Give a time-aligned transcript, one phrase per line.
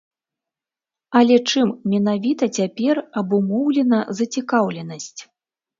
[1.19, 5.15] Але чым менавіта цяпер абумоўлена зацікаўленасць?